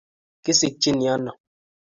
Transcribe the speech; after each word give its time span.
Kigisikchinin 0.43 1.07
ano? 1.13 1.31